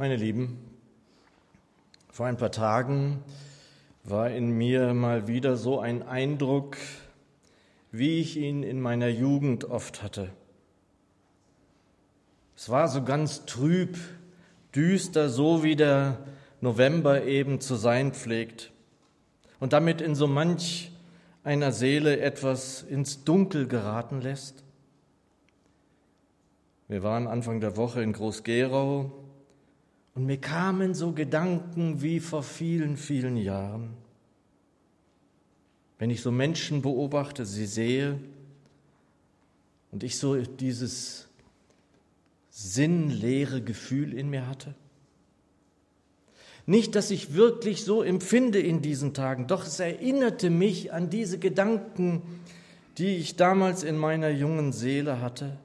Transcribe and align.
Meine 0.00 0.16
Lieben, 0.16 0.56
vor 2.10 2.24
ein 2.24 2.38
paar 2.38 2.50
Tagen 2.50 3.22
war 4.02 4.30
in 4.30 4.48
mir 4.48 4.94
mal 4.94 5.28
wieder 5.28 5.58
so 5.58 5.78
ein 5.78 6.02
Eindruck, 6.02 6.78
wie 7.92 8.18
ich 8.18 8.38
ihn 8.38 8.62
in 8.62 8.80
meiner 8.80 9.08
Jugend 9.08 9.66
oft 9.66 10.02
hatte. 10.02 10.30
Es 12.56 12.70
war 12.70 12.88
so 12.88 13.04
ganz 13.04 13.44
trüb, 13.44 13.98
düster, 14.74 15.28
so 15.28 15.62
wie 15.62 15.76
der 15.76 16.16
November 16.62 17.24
eben 17.24 17.60
zu 17.60 17.74
sein 17.74 18.14
pflegt 18.14 18.72
und 19.58 19.74
damit 19.74 20.00
in 20.00 20.14
so 20.14 20.26
manch 20.26 20.92
einer 21.44 21.72
Seele 21.72 22.20
etwas 22.20 22.82
ins 22.84 23.24
Dunkel 23.24 23.68
geraten 23.68 24.22
lässt. 24.22 24.64
Wir 26.88 27.02
waren 27.02 27.26
Anfang 27.26 27.60
der 27.60 27.76
Woche 27.76 28.02
in 28.02 28.14
Groß-Gerau 28.14 29.19
und 30.14 30.26
mir 30.26 30.38
kamen 30.38 30.94
so 30.94 31.12
Gedanken 31.12 32.02
wie 32.02 32.20
vor 32.20 32.42
vielen, 32.42 32.96
vielen 32.96 33.36
Jahren. 33.36 33.90
Wenn 35.98 36.10
ich 36.10 36.22
so 36.22 36.30
Menschen 36.30 36.82
beobachte, 36.82 37.44
sie 37.44 37.66
sehe 37.66 38.18
und 39.92 40.02
ich 40.02 40.18
so 40.18 40.36
dieses 40.36 41.28
sinnleere 42.50 43.62
Gefühl 43.62 44.14
in 44.14 44.30
mir 44.30 44.46
hatte. 44.46 44.74
Nicht, 46.66 46.94
dass 46.94 47.10
ich 47.10 47.34
wirklich 47.34 47.84
so 47.84 48.02
empfinde 48.02 48.60
in 48.60 48.82
diesen 48.82 49.14
Tagen, 49.14 49.46
doch 49.46 49.66
es 49.66 49.80
erinnerte 49.80 50.50
mich 50.50 50.92
an 50.92 51.10
diese 51.10 51.38
Gedanken, 51.38 52.22
die 52.98 53.16
ich 53.16 53.36
damals 53.36 53.82
in 53.82 53.96
meiner 53.96 54.28
jungen 54.28 54.72
Seele 54.72 55.20
hatte. 55.20 55.58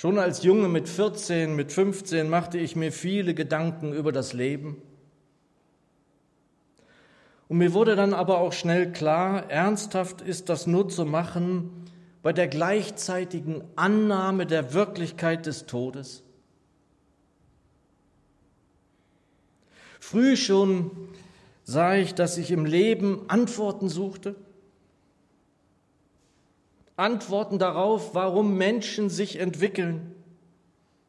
Schon 0.00 0.18
als 0.18 0.44
Junge 0.44 0.70
mit 0.70 0.88
14, 0.88 1.54
mit 1.54 1.72
15 1.72 2.30
machte 2.30 2.56
ich 2.56 2.74
mir 2.74 2.90
viele 2.90 3.34
Gedanken 3.34 3.92
über 3.92 4.12
das 4.12 4.32
Leben. 4.32 4.80
Und 7.48 7.58
mir 7.58 7.74
wurde 7.74 7.96
dann 7.96 8.14
aber 8.14 8.38
auch 8.38 8.54
schnell 8.54 8.92
klar, 8.92 9.50
ernsthaft 9.50 10.22
ist 10.22 10.48
das 10.48 10.66
nur 10.66 10.88
zu 10.88 11.04
machen 11.04 11.84
bei 12.22 12.32
der 12.32 12.48
gleichzeitigen 12.48 13.62
Annahme 13.76 14.46
der 14.46 14.72
Wirklichkeit 14.72 15.44
des 15.44 15.66
Todes. 15.66 16.22
Früh 20.00 20.34
schon 20.38 20.92
sah 21.64 21.96
ich, 21.96 22.14
dass 22.14 22.38
ich 22.38 22.50
im 22.52 22.64
Leben 22.64 23.28
Antworten 23.28 23.90
suchte 23.90 24.34
Antworten 27.00 27.58
darauf, 27.58 28.14
warum 28.14 28.56
Menschen 28.56 29.10
sich 29.10 29.40
entwickeln, 29.40 30.14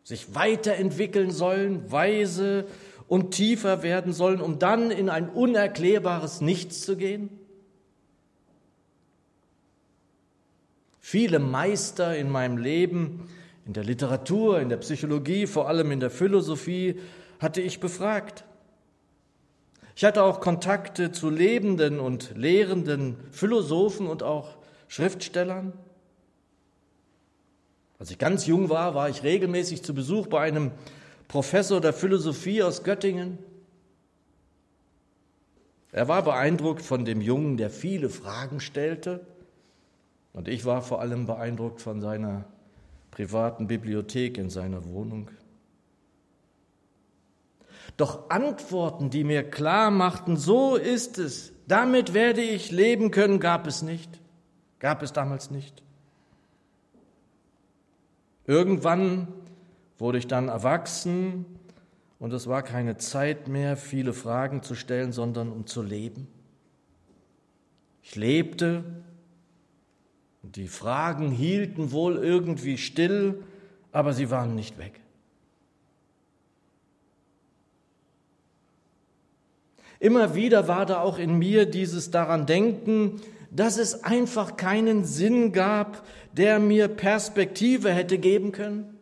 sich 0.03 0.33
weiterentwickeln 0.33 1.31
sollen, 1.31 1.91
weise 1.91 2.65
und 3.07 3.31
tiefer 3.31 3.83
werden 3.83 4.13
sollen, 4.13 4.41
um 4.41 4.57
dann 4.57 4.89
in 4.89 5.09
ein 5.09 5.29
unerklärbares 5.29 6.41
Nichts 6.41 6.81
zu 6.81 6.95
gehen? 6.95 7.29
Viele 10.99 11.39
Meister 11.39 12.15
in 12.15 12.29
meinem 12.29 12.57
Leben, 12.57 13.29
in 13.65 13.73
der 13.73 13.83
Literatur, 13.83 14.61
in 14.61 14.69
der 14.69 14.77
Psychologie, 14.77 15.45
vor 15.45 15.67
allem 15.67 15.91
in 15.91 15.99
der 15.99 16.09
Philosophie, 16.09 17.01
hatte 17.39 17.59
ich 17.59 17.81
befragt. 17.81 18.45
Ich 19.95 20.05
hatte 20.05 20.23
auch 20.23 20.39
Kontakte 20.39 21.11
zu 21.11 21.29
lebenden 21.29 21.99
und 21.99 22.37
lehrenden 22.37 23.17
Philosophen 23.31 24.07
und 24.07 24.23
auch 24.23 24.60
Schriftstellern. 24.91 25.71
Als 27.97 28.11
ich 28.11 28.17
ganz 28.17 28.45
jung 28.45 28.67
war, 28.67 28.93
war 28.93 29.07
ich 29.07 29.23
regelmäßig 29.23 29.83
zu 29.83 29.93
Besuch 29.93 30.27
bei 30.27 30.41
einem 30.41 30.71
Professor 31.29 31.79
der 31.79 31.93
Philosophie 31.93 32.61
aus 32.61 32.83
Göttingen. 32.83 33.37
Er 35.93 36.09
war 36.09 36.23
beeindruckt 36.23 36.81
von 36.81 37.05
dem 37.05 37.21
Jungen, 37.21 37.55
der 37.55 37.69
viele 37.69 38.09
Fragen 38.09 38.59
stellte. 38.59 39.25
Und 40.33 40.49
ich 40.49 40.65
war 40.65 40.81
vor 40.81 40.99
allem 40.99 41.25
beeindruckt 41.25 41.79
von 41.79 42.01
seiner 42.01 42.43
privaten 43.11 43.67
Bibliothek 43.67 44.37
in 44.37 44.49
seiner 44.49 44.83
Wohnung. 44.83 45.31
Doch 47.95 48.29
Antworten, 48.29 49.09
die 49.09 49.23
mir 49.23 49.49
klar 49.49 49.89
machten, 49.89 50.35
so 50.35 50.75
ist 50.75 51.17
es, 51.17 51.53
damit 51.65 52.13
werde 52.13 52.41
ich 52.41 52.71
leben 52.71 53.09
können, 53.11 53.39
gab 53.39 53.67
es 53.67 53.83
nicht. 53.83 54.20
Gab 54.81 55.03
es 55.03 55.13
damals 55.13 55.51
nicht. 55.51 55.83
Irgendwann 58.47 59.27
wurde 59.99 60.17
ich 60.17 60.25
dann 60.25 60.47
erwachsen 60.47 61.45
und 62.17 62.33
es 62.33 62.47
war 62.47 62.63
keine 62.63 62.97
Zeit 62.97 63.47
mehr, 63.47 63.77
viele 63.77 64.11
Fragen 64.11 64.63
zu 64.63 64.73
stellen, 64.73 65.11
sondern 65.11 65.51
um 65.51 65.67
zu 65.67 65.83
leben. 65.83 66.27
Ich 68.01 68.15
lebte 68.15 68.83
und 70.41 70.55
die 70.55 70.67
Fragen 70.67 71.29
hielten 71.29 71.91
wohl 71.91 72.17
irgendwie 72.17 72.79
still, 72.79 73.43
aber 73.91 74.13
sie 74.13 74.31
waren 74.31 74.55
nicht 74.55 74.79
weg. 74.79 74.99
Immer 79.99 80.33
wieder 80.33 80.67
war 80.67 80.87
da 80.87 81.01
auch 81.01 81.19
in 81.19 81.37
mir 81.37 81.67
dieses 81.67 82.09
daran 82.09 82.47
denken, 82.47 83.21
dass 83.51 83.77
es 83.77 84.03
einfach 84.03 84.57
keinen 84.57 85.03
Sinn 85.03 85.51
gab, 85.51 86.07
der 86.31 86.57
mir 86.57 86.87
Perspektive 86.87 87.91
hätte 87.91 88.17
geben 88.17 88.51
können? 88.51 88.97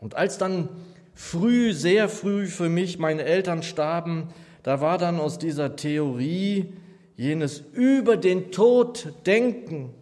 Und 0.00 0.16
als 0.16 0.38
dann 0.38 0.68
früh, 1.14 1.72
sehr 1.72 2.08
früh 2.08 2.46
für 2.46 2.68
mich 2.68 2.98
meine 2.98 3.24
Eltern 3.24 3.62
starben, 3.62 4.28
da 4.62 4.80
war 4.80 4.98
dann 4.98 5.20
aus 5.20 5.38
dieser 5.38 5.76
Theorie 5.76 6.72
jenes 7.16 7.62
über 7.72 8.16
den 8.16 8.50
Tod 8.50 9.12
denken 9.26 9.94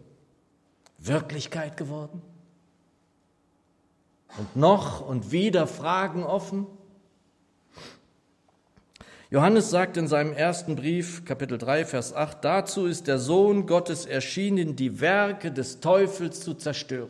Wirklichkeit 0.97 1.77
geworden. 1.77 2.21
Und 4.37 4.55
noch 4.55 5.07
und 5.07 5.31
wieder 5.31 5.67
Fragen 5.67 6.23
offen. 6.23 6.65
Johannes 9.33 9.71
sagt 9.71 9.97
in 9.97 10.07
seinem 10.07 10.31
ersten 10.31 10.75
Brief, 10.75 11.25
Kapitel 11.25 11.57
3, 11.57 11.85
Vers 11.85 12.13
8, 12.13 12.45
dazu 12.45 12.85
ist 12.85 13.07
der 13.07 13.17
Sohn 13.17 13.65
Gottes 13.65 14.05
erschienen, 14.05 14.75
die 14.75 15.01
Werke 15.01 15.51
des 15.51 15.79
Teufels 15.79 16.41
zu 16.41 16.53
zerstören. 16.53 17.09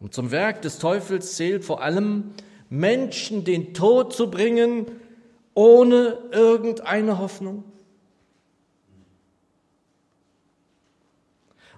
Und 0.00 0.14
zum 0.14 0.32
Werk 0.32 0.62
des 0.62 0.80
Teufels 0.80 1.36
zählt 1.36 1.64
vor 1.64 1.80
allem, 1.80 2.32
Menschen 2.70 3.44
den 3.44 3.72
Tod 3.72 4.12
zu 4.12 4.32
bringen, 4.32 4.86
ohne 5.54 6.18
irgendeine 6.32 7.20
Hoffnung. 7.20 7.62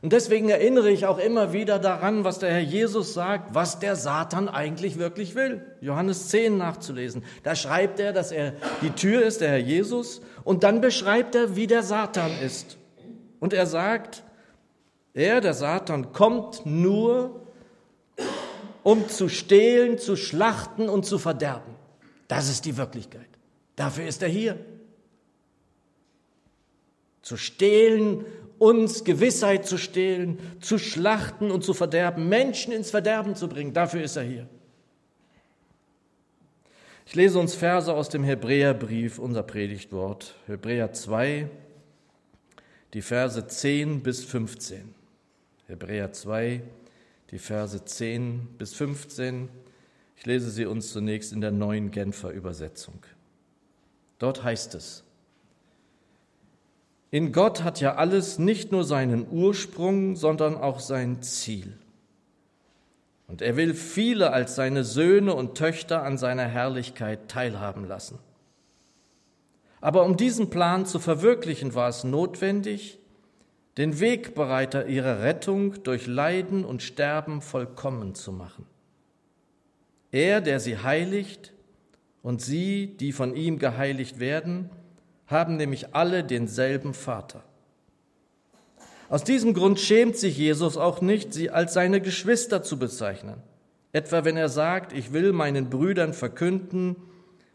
Und 0.03 0.13
deswegen 0.13 0.49
erinnere 0.49 0.91
ich 0.91 1.07
auch 1.07 1.19
immer 1.19 1.53
wieder 1.53 1.79
daran, 1.79 2.25
was 2.25 2.41
der 2.41 2.51
Herr 2.51 2.61
Jesus 2.61 3.15
sagt, 3.15 3.55
was 3.55 3.79
der 3.79 3.95
Satan 3.95 4.49
eigentlich 4.49 4.99
wirklich 4.99 5.37
will. 5.37 5.65
Johannes 5.81 6.29
10 6.29 6.59
nachzulesen. 6.59 7.23
Da 7.45 7.55
schreibt 7.55 8.01
er, 8.01 8.13
dass 8.13 8.33
er 8.33 8.55
die 8.83 8.91
Tür 8.91 9.23
ist, 9.23 9.41
der 9.41 9.51
Herr 9.51 9.59
Jesus, 9.59 10.21
und 10.43 10.65
dann 10.65 10.81
beschreibt 10.81 11.37
er, 11.37 11.55
wie 11.55 11.69
der 11.69 11.85
Satan 11.85 12.33
ist. 12.45 12.79
Und 13.39 13.53
er 13.53 13.67
sagt, 13.67 14.25
er, 15.15 15.41
der 15.41 15.55
Satan, 15.55 16.13
kommt 16.13 16.67
nur, 16.67 17.47
um 18.83 19.09
zu 19.09 19.29
stehlen, 19.29 19.99
zu 19.99 20.17
schlachten 20.17 20.89
und 20.89 21.07
zu 21.07 21.19
verderben. 21.19 21.77
Das 22.27 22.49
ist 22.49 22.65
die 22.65 22.77
Wirklichkeit. 22.77 23.29
Dafür 23.77 24.07
ist 24.07 24.21
er 24.23 24.29
hier. 24.29 24.59
Zu 27.21 27.37
stehlen 27.37 28.25
uns 28.62 29.03
Gewissheit 29.03 29.67
zu 29.67 29.77
stehlen, 29.77 30.39
zu 30.61 30.78
schlachten 30.78 31.51
und 31.51 31.65
zu 31.65 31.75
verderben, 31.75 32.28
Menschen 32.28 32.72
ins 32.72 32.91
Verderben 32.92 33.34
zu 33.34 33.48
bringen. 33.48 33.72
Dafür 33.72 34.04
ist 34.04 34.15
er 34.15 34.22
hier. 34.22 34.48
Ich 37.04 37.16
lese 37.16 37.41
uns 37.41 37.57
Verse 37.57 37.92
aus 37.92 38.09
dem 38.09 38.22
Hebräerbrief, 38.22 39.19
unser 39.19 39.42
Predigtwort, 39.42 40.36
Hebräer 40.47 40.92
2, 40.92 41.51
die 42.95 43.03
Verse 43.03 43.45
10 43.45 44.01
bis 44.01 44.25
15. 44.25 44.95
Hebräer 45.66 46.13
2, 46.13 46.63
die 47.33 47.39
Verse 47.39 47.84
10 47.84 48.47
bis 48.59 48.75
15. 48.75 49.48
Ich 50.16 50.25
lese 50.25 50.53
sie 50.53 50.66
uns 50.66 50.92
zunächst 50.92 51.33
in 51.33 51.41
der 51.41 51.51
neuen 51.51 51.91
Genfer 51.91 52.31
Übersetzung. 52.31 53.04
Dort 54.21 54.45
heißt 54.45 54.77
es, 54.77 55.03
in 57.12 57.30
Gott 57.30 57.62
hat 57.62 57.78
ja 57.78 57.97
alles 57.97 58.38
nicht 58.38 58.72
nur 58.72 58.84
seinen 58.84 59.30
Ursprung, 59.30 60.16
sondern 60.16 60.56
auch 60.56 60.80
sein 60.80 61.22
Ziel. 61.22 61.76
Und 63.28 63.42
er 63.42 63.56
will 63.56 63.74
viele 63.74 64.32
als 64.32 64.54
seine 64.54 64.82
Söhne 64.82 65.34
und 65.34 65.54
Töchter 65.54 66.04
an 66.04 66.16
seiner 66.16 66.47
Herrlichkeit 66.48 67.28
teilhaben 67.28 67.86
lassen. 67.86 68.18
Aber 69.82 70.06
um 70.06 70.16
diesen 70.16 70.48
Plan 70.48 70.86
zu 70.86 70.98
verwirklichen, 70.98 71.74
war 71.74 71.91
es 71.91 72.03
notwendig, 72.03 72.98
den 73.76 74.00
Wegbereiter 74.00 74.86
ihrer 74.86 75.22
Rettung 75.22 75.82
durch 75.82 76.06
Leiden 76.06 76.64
und 76.64 76.82
Sterben 76.82 77.42
vollkommen 77.42 78.14
zu 78.14 78.32
machen. 78.32 78.64
Er, 80.12 80.41
der 80.41 80.60
sie 80.60 80.78
heiligt, 80.78 81.53
und 82.22 82.41
sie, 82.41 82.86
die 82.86 83.12
von 83.12 83.34
ihm 83.34 83.59
geheiligt 83.59 84.18
werden, 84.18 84.70
haben 85.33 85.57
nämlich 85.57 85.95
alle 85.95 86.23
denselben 86.23 86.95
Vater. 86.95 87.43
Aus 89.09 89.25
diesem 89.25 89.53
Grund 89.53 89.81
schämt 89.81 90.17
sich 90.17 90.39
Jesus 90.39 90.77
auch 90.77 91.01
nicht, 91.01 91.34
sie 91.34 91.51
als 91.51 91.75
seine 91.75 92.01
Geschwister 92.01 92.63
zu 92.63 92.79
bezeichnen. 92.79 93.43
Etwa 93.93 94.25
wenn 94.25 94.37
er 94.37 94.49
sagt, 94.49 94.93
ich 94.93 95.13
will 95.13 95.33
meinen 95.33 95.69
Brüdern 95.69 96.15
verkünden, 96.15 96.97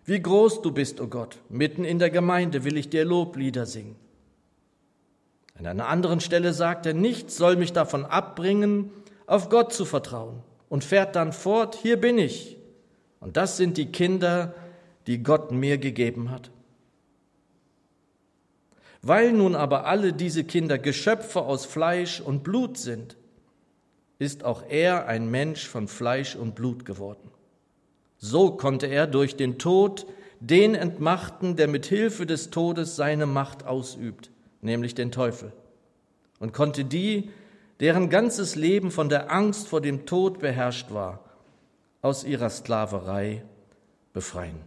wie 0.06 0.22
groß 0.22 0.62
du 0.62 0.72
bist, 0.72 1.02
o 1.02 1.06
oh 1.06 1.08
Gott, 1.08 1.40
mitten 1.50 1.84
in 1.84 2.00
der 2.00 2.10
Gemeinde 2.10 2.64
will 2.64 2.78
ich 2.78 2.90
dir 2.90 3.06
Loblieder 3.06 3.66
singen. 3.66 3.96
An 5.58 5.66
einer 5.66 5.88
anderen 5.88 6.20
Stelle 6.20 6.54
sagt 6.54 6.86
er, 6.86 6.94
nichts 6.94 7.38
soll 7.38 7.56
mich 7.56 7.74
davon 7.74 8.06
abbringen, 8.06 8.92
auf 9.26 9.50
Gott 9.50 9.74
zu 9.74 9.86
vertrauen 9.86 10.44
und 10.70 10.84
fährt 10.84 11.16
dann 11.16 11.34
fort, 11.34 11.76
hier 11.76 12.00
bin 12.00 12.20
ich. 12.20 12.58
Und 13.20 13.36
das 13.36 13.58
sind 13.58 13.78
die 13.78 13.92
Kinder, 13.92 14.54
die 15.08 15.24
Gott 15.24 15.52
mir 15.52 15.80
gegeben 15.80 16.30
hat. 16.30 16.52
Weil 19.08 19.32
nun 19.32 19.56
aber 19.56 19.86
alle 19.86 20.12
diese 20.12 20.44
Kinder 20.44 20.78
Geschöpfe 20.78 21.44
aus 21.44 21.66
Fleisch 21.66 22.20
und 22.20 22.44
Blut 22.44 22.78
sind, 22.78 23.16
ist 24.20 24.44
auch 24.44 24.64
er 24.68 25.08
ein 25.08 25.32
Mensch 25.32 25.66
von 25.66 25.88
Fleisch 25.88 26.36
und 26.36 26.56
Blut 26.56 26.84
geworden. 26.84 27.32
So 28.18 28.52
konnte 28.52 28.88
er 28.88 29.08
durch 29.08 29.38
den 29.38 29.60
Tod 29.60 30.08
den 30.42 30.76
entmachten, 30.76 31.56
der 31.56 31.70
mit 31.70 31.86
Hilfe 31.86 32.26
des 32.26 32.50
Todes 32.50 32.98
seine 32.98 33.28
Macht 33.28 33.66
ausübt, 33.66 34.30
nämlich 34.60 34.94
den 34.94 35.14
Teufel, 35.14 35.54
und 36.42 36.52
konnte 36.52 36.84
die, 36.84 37.30
deren 37.80 38.10
ganzes 38.10 38.56
Leben 38.56 38.92
von 38.92 39.08
der 39.08 39.32
Angst 39.32 39.70
vor 39.70 39.80
dem 39.80 40.06
Tod 40.06 40.40
beherrscht 40.40 40.92
war, 40.92 41.22
aus 42.02 42.26
ihrer 42.26 42.50
Sklaverei 42.50 43.46
befreien. 44.12 44.60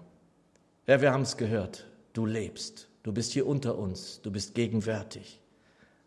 Ja, 0.86 1.02
wir 1.02 1.12
haben 1.12 1.24
es 1.24 1.36
gehört, 1.36 1.86
du 2.14 2.24
lebst. 2.24 2.89
Du 3.02 3.12
bist 3.12 3.32
hier 3.32 3.46
unter 3.46 3.78
uns, 3.78 4.20
du 4.22 4.30
bist 4.30 4.54
gegenwärtig. 4.54 5.40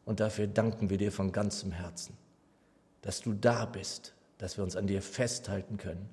Und 0.05 0.19
dafür 0.19 0.47
danken 0.47 0.89
wir 0.89 0.97
dir 0.97 1.11
von 1.11 1.31
ganzem 1.31 1.71
Herzen, 1.71 2.17
dass 3.01 3.21
du 3.21 3.33
da 3.33 3.65
bist, 3.65 4.13
dass 4.37 4.57
wir 4.57 4.63
uns 4.63 4.75
an 4.75 4.87
dir 4.87 5.01
festhalten 5.01 5.77
können, 5.77 6.09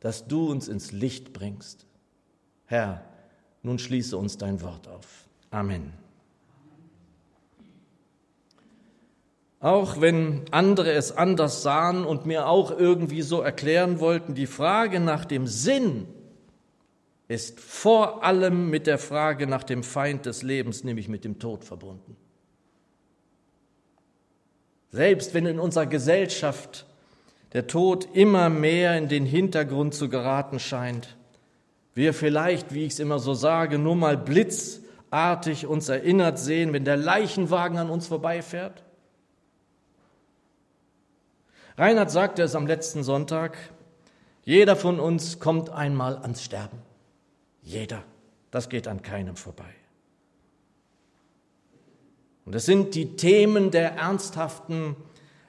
dass 0.00 0.26
du 0.26 0.50
uns 0.50 0.68
ins 0.68 0.92
Licht 0.92 1.32
bringst. 1.32 1.86
Herr, 2.64 3.04
nun 3.62 3.78
schließe 3.78 4.16
uns 4.16 4.38
dein 4.38 4.62
Wort 4.62 4.88
auf. 4.88 5.26
Amen. 5.50 5.92
Auch 9.60 10.00
wenn 10.00 10.44
andere 10.52 10.92
es 10.92 11.12
anders 11.12 11.62
sahen 11.62 12.06
und 12.06 12.24
mir 12.24 12.46
auch 12.46 12.70
irgendwie 12.70 13.20
so 13.20 13.42
erklären 13.42 14.00
wollten, 14.00 14.34
die 14.34 14.46
Frage 14.46 15.00
nach 15.00 15.26
dem 15.26 15.46
Sinn 15.46 16.08
ist 17.30 17.60
vor 17.60 18.24
allem 18.24 18.70
mit 18.70 18.88
der 18.88 18.98
Frage 18.98 19.46
nach 19.46 19.62
dem 19.62 19.84
Feind 19.84 20.26
des 20.26 20.42
Lebens, 20.42 20.82
nämlich 20.82 21.08
mit 21.08 21.24
dem 21.24 21.38
Tod 21.38 21.64
verbunden. 21.64 22.16
Selbst 24.90 25.32
wenn 25.32 25.46
in 25.46 25.60
unserer 25.60 25.86
Gesellschaft 25.86 26.86
der 27.52 27.68
Tod 27.68 28.08
immer 28.14 28.48
mehr 28.48 28.98
in 28.98 29.06
den 29.08 29.26
Hintergrund 29.26 29.94
zu 29.94 30.08
geraten 30.08 30.58
scheint, 30.58 31.16
wir 31.94 32.14
vielleicht, 32.14 32.74
wie 32.74 32.84
ich 32.84 32.94
es 32.94 32.98
immer 32.98 33.20
so 33.20 33.32
sage, 33.32 33.78
nur 33.78 33.94
mal 33.94 34.16
blitzartig 34.16 35.68
uns 35.68 35.88
erinnert 35.88 36.36
sehen, 36.36 36.72
wenn 36.72 36.84
der 36.84 36.96
Leichenwagen 36.96 37.78
an 37.78 37.90
uns 37.90 38.08
vorbeifährt. 38.08 38.82
Reinhard 41.78 42.10
sagte 42.10 42.42
es 42.42 42.56
am 42.56 42.66
letzten 42.66 43.04
Sonntag, 43.04 43.56
jeder 44.42 44.74
von 44.74 44.98
uns 44.98 45.38
kommt 45.38 45.70
einmal 45.70 46.16
ans 46.16 46.42
Sterben. 46.42 46.79
Jeder. 47.62 48.02
Das 48.50 48.68
geht 48.68 48.88
an 48.88 49.02
keinem 49.02 49.36
vorbei. 49.36 49.74
Und 52.44 52.54
es 52.54 52.66
sind 52.66 52.94
die 52.94 53.16
Themen 53.16 53.70
der 53.70 53.92
ernsthaften 53.92 54.96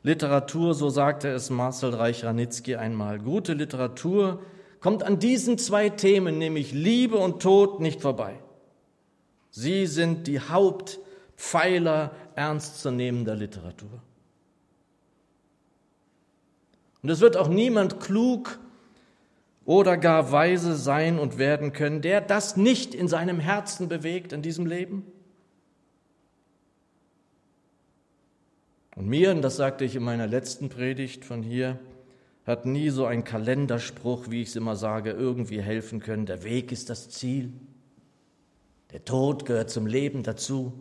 Literatur, 0.03 0.73
so 0.73 0.89
sagte 0.89 1.29
es 1.29 1.49
Marcel 1.49 1.93
Reich-Ranitzky 1.93 2.75
einmal. 2.75 3.19
Gute 3.19 3.53
Literatur 3.53 4.41
kommt 4.79 5.03
an 5.03 5.19
diesen 5.19 5.57
zwei 5.57 5.89
Themen, 5.89 6.37
nämlich 6.37 6.73
Liebe 6.73 7.17
und 7.17 7.41
Tod, 7.41 7.79
nicht 7.79 8.01
vorbei. 8.01 8.39
Sie 9.51 9.85
sind 9.85 10.27
die 10.27 10.39
Hauptpfeiler 10.39 12.11
ernstzunehmender 12.35 13.35
Literatur. 13.35 14.01
Und 17.03 17.09
es 17.09 17.19
wird 17.19 17.37
auch 17.37 17.47
niemand 17.47 17.99
klug 17.99 18.59
oder 19.71 19.95
gar 19.95 20.33
weise 20.33 20.75
sein 20.75 21.17
und 21.17 21.37
werden 21.37 21.71
können, 21.71 22.01
der 22.01 22.19
das 22.19 22.57
nicht 22.57 22.93
in 22.93 23.07
seinem 23.07 23.39
Herzen 23.39 23.87
bewegt 23.87 24.33
in 24.33 24.41
diesem 24.41 24.65
Leben? 24.65 25.05
Und 28.97 29.07
mir, 29.07 29.31
und 29.31 29.41
das 29.41 29.55
sagte 29.55 29.85
ich 29.85 29.95
in 29.95 30.03
meiner 30.03 30.27
letzten 30.27 30.67
Predigt 30.67 31.23
von 31.23 31.41
hier, 31.41 31.79
hat 32.45 32.65
nie 32.65 32.89
so 32.89 33.05
ein 33.05 33.23
Kalenderspruch, 33.23 34.29
wie 34.29 34.41
ich 34.41 34.49
es 34.49 34.57
immer 34.57 34.75
sage, 34.75 35.11
irgendwie 35.11 35.61
helfen 35.61 36.01
können. 36.01 36.25
Der 36.25 36.43
Weg 36.43 36.73
ist 36.73 36.89
das 36.89 37.09
Ziel. 37.09 37.53
Der 38.91 39.05
Tod 39.05 39.45
gehört 39.45 39.69
zum 39.69 39.87
Leben 39.87 40.21
dazu. 40.23 40.73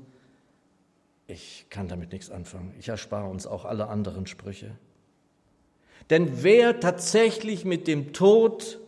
Ich 1.29 1.67
kann 1.71 1.87
damit 1.87 2.11
nichts 2.11 2.29
anfangen. 2.29 2.75
Ich 2.81 2.89
erspare 2.89 3.31
uns 3.31 3.47
auch 3.47 3.65
alle 3.65 3.87
anderen 3.87 4.27
Sprüche. 4.27 4.73
Denn 6.11 6.43
wer 6.43 6.81
tatsächlich 6.81 7.65
mit 7.65 7.87
dem 7.87 8.13
Tod 8.13 8.81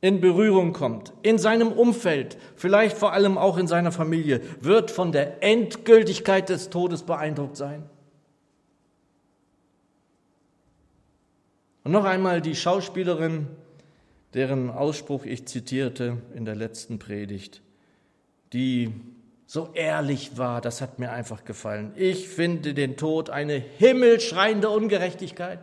in 0.00 0.20
Berührung 0.20 0.72
kommt, 0.72 1.12
in 1.22 1.38
seinem 1.38 1.70
Umfeld, 1.70 2.36
vielleicht 2.56 2.96
vor 2.96 3.12
allem 3.12 3.38
auch 3.38 3.58
in 3.58 3.68
seiner 3.68 3.92
Familie, 3.92 4.40
wird 4.60 4.90
von 4.90 5.12
der 5.12 5.42
Endgültigkeit 5.42 6.48
des 6.48 6.70
Todes 6.70 7.04
beeindruckt 7.04 7.56
sein. 7.56 7.88
Und 11.84 11.92
noch 11.92 12.04
einmal 12.04 12.40
die 12.40 12.56
Schauspielerin, 12.56 13.46
deren 14.34 14.70
Ausspruch 14.70 15.24
ich 15.24 15.46
zitierte 15.46 16.18
in 16.34 16.44
der 16.44 16.56
letzten 16.56 16.98
Predigt, 16.98 17.60
die 18.52 18.92
so 19.46 19.70
ehrlich 19.74 20.38
war, 20.38 20.60
das 20.60 20.80
hat 20.80 20.98
mir 20.98 21.12
einfach 21.12 21.44
gefallen. 21.44 21.92
Ich 21.96 22.28
finde 22.28 22.72
den 22.72 22.96
Tod 22.96 23.30
eine 23.30 23.54
himmelschreiende 23.54 24.70
Ungerechtigkeit. 24.70 25.60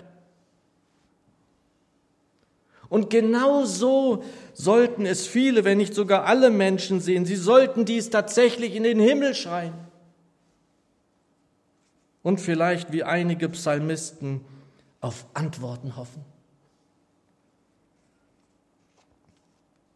Und 2.90 3.10
genau 3.12 3.66
so 3.66 4.24
sollten 4.54 5.06
es 5.06 5.28
viele, 5.28 5.64
wenn 5.64 5.78
nicht 5.78 5.94
sogar 5.94 6.26
alle 6.26 6.50
Menschen 6.50 7.00
sehen. 7.00 7.26
Sie 7.26 7.36
sollten 7.36 7.86
dies 7.86 8.10
tatsächlich 8.10 8.76
in 8.76 8.84
den 8.84 9.00
Himmel 9.00 9.36
schreien. 9.36 9.74
Und 12.24 12.42
vielleicht 12.42 12.92
wie 12.92 13.04
einige 13.04 13.48
Psalmisten 13.50 14.42
auf 15.02 15.26
Antworten 15.34 15.96
hoffen. 15.96 16.26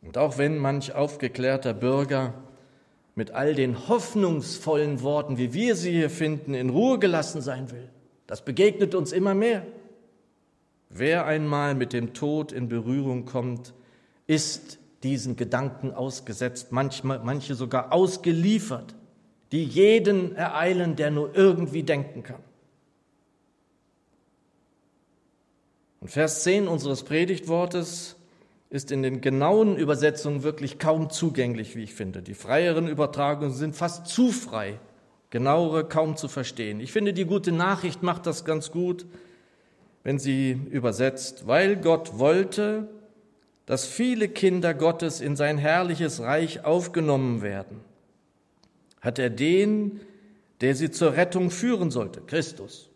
Und 0.03 0.17
auch 0.17 0.37
wenn 0.37 0.57
manch 0.57 0.93
aufgeklärter 0.93 1.73
Bürger 1.73 2.33
mit 3.15 3.31
all 3.31 3.55
den 3.55 3.87
hoffnungsvollen 3.87 5.01
Worten, 5.01 5.37
wie 5.37 5.53
wir 5.53 5.75
sie 5.75 5.91
hier 5.91 6.09
finden, 6.09 6.53
in 6.53 6.69
Ruhe 6.69 6.99
gelassen 6.99 7.41
sein 7.41 7.71
will, 7.71 7.89
das 8.27 8.43
begegnet 8.43 8.95
uns 8.95 9.11
immer 9.11 9.33
mehr. 9.33 9.65
Wer 10.95 11.25
einmal 11.25 11.73
mit 11.73 11.91
dem 11.91 12.13
Tod 12.13 12.51
in 12.51 12.69
Berührung 12.69 13.25
kommt, 13.25 13.73
ist 14.27 14.77
diesen 15.01 15.35
Gedanken 15.35 15.91
ausgesetzt, 15.91 16.71
manchmal, 16.71 17.19
manche 17.23 17.55
sogar 17.55 17.91
ausgeliefert, 17.91 18.93
die 19.51 19.63
jeden 19.63 20.35
ereilen, 20.35 20.95
der 20.95 21.09
nur 21.09 21.35
irgendwie 21.35 21.81
denken 21.81 22.21
kann. 22.21 22.41
Und 25.99 26.09
Vers 26.09 26.43
10 26.43 26.67
unseres 26.67 27.03
Predigtwortes 27.03 28.15
ist 28.69 28.91
in 28.91 29.01
den 29.01 29.21
genauen 29.21 29.77
Übersetzungen 29.77 30.43
wirklich 30.43 30.77
kaum 30.77 31.09
zugänglich, 31.09 31.75
wie 31.75 31.83
ich 31.83 31.93
finde. 31.95 32.21
Die 32.21 32.33
freieren 32.35 32.87
Übertragungen 32.87 33.53
sind 33.53 33.75
fast 33.75 34.07
zu 34.07 34.31
frei, 34.31 34.79
genauere 35.31 35.85
kaum 35.85 36.17
zu 36.17 36.27
verstehen. 36.27 36.79
Ich 36.79 36.91
finde, 36.91 37.13
die 37.13 37.25
gute 37.25 37.51
Nachricht 37.51 38.03
macht 38.03 38.27
das 38.27 38.45
ganz 38.45 38.69
gut 38.69 39.07
wenn 40.03 40.19
sie 40.19 40.51
übersetzt, 40.69 41.47
weil 41.47 41.77
Gott 41.77 42.19
wollte, 42.19 42.89
dass 43.65 43.85
viele 43.85 44.27
Kinder 44.27 44.73
Gottes 44.73 45.21
in 45.21 45.35
sein 45.35 45.57
herrliches 45.57 46.19
Reich 46.19 46.65
aufgenommen 46.65 47.41
werden, 47.41 47.79
hat 48.99 49.19
er 49.19 49.29
den, 49.29 50.01
der 50.61 50.75
sie 50.75 50.91
zur 50.91 51.15
Rettung 51.15 51.49
führen 51.49 51.91
sollte, 51.91 52.21
Christus, 52.21 52.89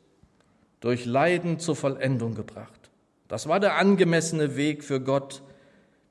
durch 0.82 1.06
Leiden 1.06 1.60
zur 1.60 1.76
Vollendung 1.76 2.36
gebracht. 2.36 2.90
Das 3.28 3.48
war 3.48 3.60
der 3.60 3.76
angemessene 3.76 4.56
Weg 4.56 4.84
für 4.84 5.02
Gott, 5.02 5.42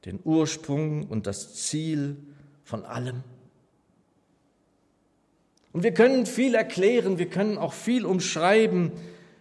den 0.04 0.20
Ursprung 0.24 1.06
und 1.06 1.26
das 1.26 1.54
Ziel 1.54 2.16
von 2.62 2.84
allem. 2.84 3.22
Und 5.72 5.82
wir 5.82 5.92
können 5.92 6.24
viel 6.24 6.54
erklären, 6.54 7.18
wir 7.18 7.28
können 7.28 7.58
auch 7.58 7.74
viel 7.74 8.06
umschreiben, 8.06 8.92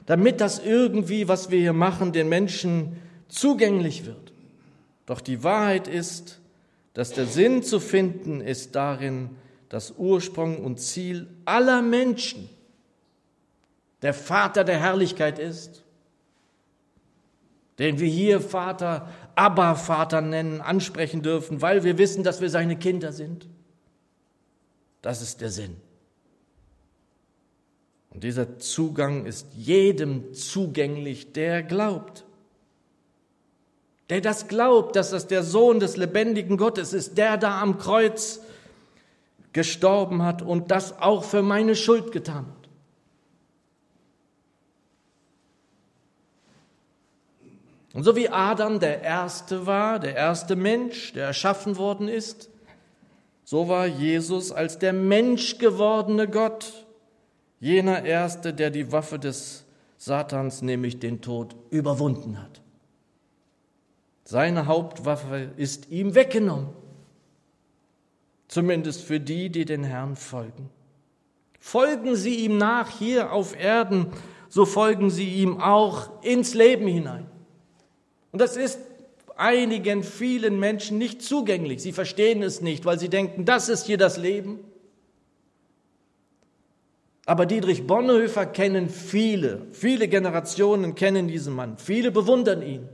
damit 0.06 0.42
das 0.42 0.60
irgendwie, 0.60 1.28
was 1.28 1.50
wir 1.52 1.60
hier 1.60 1.74
machen, 1.74 2.14
den 2.14 2.30
Menschen 2.30 2.98
zugänglich 3.28 4.06
wird. 4.06 4.34
Doch 5.06 5.22
die 5.22 5.44
Wahrheit 5.44 5.88
ist, 5.88 6.40
dass 6.94 7.12
der 7.12 7.26
Sinn 7.26 7.64
zu 7.64 7.80
finden 7.80 8.42
ist 8.42 8.76
darin, 8.76 9.32
dass 9.70 9.94
Ursprung 9.98 10.64
und 10.64 10.80
Ziel 10.80 11.28
aller 11.44 11.82
Menschen 11.82 12.50
der 14.02 14.14
Vater 14.14 14.64
der 14.64 14.80
Herrlichkeit 14.80 15.40
ist, 15.40 15.84
den 17.80 18.00
wir 18.00 18.08
hier 18.08 18.40
Vater, 18.40 19.10
Abba 19.36 19.76
Vater 19.76 20.22
nennen, 20.22 20.62
ansprechen 20.62 21.22
dürfen, 21.22 21.62
weil 21.62 21.84
wir 21.84 21.98
wissen, 21.98 22.24
dass 22.24 22.40
wir 22.40 22.50
seine 22.50 22.78
Kinder 22.78 23.12
sind. 23.12 23.48
Das 25.02 25.22
ist 25.22 25.42
der 25.42 25.50
Sinn. 25.50 25.76
Und 28.15 28.24
dieser 28.24 28.60
Zugang 28.60 29.25
ist 29.25 29.45
jedem 29.57 30.34
zugänglich, 30.34 31.34
der 31.34 31.62
glaubt. 31.63 32.24
Der 34.10 34.22
das 34.22 34.48
glaubt, 34.48 34.95
dass 34.95 35.10
das 35.10 35.27
der 35.27 35.43
Sohn 35.43 35.81
des 35.81 35.98
lebendigen 35.98 36.55
Gottes 36.55 36.93
ist, 36.93 37.17
der 37.17 37.36
da 37.36 37.62
am 37.62 37.77
Kreuz 37.77 38.39
gestorben 39.51 40.24
hat 40.24 40.41
und 40.41 40.72
das 40.72 40.98
auch 41.01 41.25
für 41.25 41.41
meine 41.41 41.75
Schuld 41.75 42.13
getan 42.13 42.45
hat. 42.45 42.69
Und 47.93 48.03
so 48.03 48.15
wie 48.15 48.29
Adam 48.29 48.79
der 48.79 49.01
Erste 49.01 49.65
war, 49.65 50.00
der 50.00 50.15
erste 50.15 50.55
Mensch, 50.55 51.12
der 51.12 51.27
erschaffen 51.27 51.75
worden 51.75 52.07
ist, 52.07 52.50
so 53.43 53.67
war 53.67 53.86
Jesus 53.86 54.53
als 54.53 54.79
der 54.79 54.93
Mensch 54.93 55.57
gewordene 55.57 56.29
Gott, 56.29 56.85
jener 57.65 58.05
Erste, 58.05 58.53
der 58.53 58.69
die 58.69 58.91
Waffe 58.91 59.17
des 59.17 59.65
Satans, 59.98 60.62
nämlich 60.62 61.00
den 61.00 61.22
Tod, 61.22 61.55
überwunden 61.72 62.39
hat. 62.39 62.62
Seine 64.24 64.67
Hauptwaffe 64.67 65.50
ist 65.57 65.89
ihm 65.89 66.13
weggenommen, 66.13 66.69
zumindest 68.48 69.01
für 69.01 69.19
die, 69.19 69.50
die 69.50 69.65
den 69.65 69.84
Herrn 69.84 70.15
folgen. 70.15 70.69
Folgen 71.60 72.15
Sie 72.15 72.36
ihm 72.36 72.60
nach 72.60 73.00
hier 73.00 73.31
auf 73.31 73.60
Erden, 73.60 74.12
so 74.48 74.65
folgen 74.65 75.10
Sie 75.10 75.34
ihm 75.34 75.60
auch 75.60 76.22
ins 76.22 76.53
Leben 76.53 76.86
hinein. 76.86 77.25
Und 78.31 78.41
das 78.41 78.57
ist 78.57 78.79
einigen, 79.38 80.03
vielen 80.03 80.60
Menschen 80.60 81.00
nicht 81.00 81.24
zugänglich. 81.24 81.81
Sie 81.81 81.93
verstehen 81.93 82.43
es 82.43 82.62
nicht, 82.62 82.86
weil 82.86 83.00
sie 83.00 83.10
denken, 83.10 83.43
das 83.43 83.69
ist 83.69 83.88
hier 83.88 83.98
das 83.98 84.17
Leben. 84.17 84.60
Aber 87.25 87.46
Dietrich 87.46 87.88
Bonhoeffer 87.88 88.46
kennen 88.46 88.89
viele, 88.89 89.65
viele 89.72 90.08
Generationen 90.08 90.94
kennen 90.94 91.27
diesen 91.27 91.55
Mann, 91.55 91.77
viele 91.77 92.12
bewundern 92.12 92.62
ihn. 92.62 92.88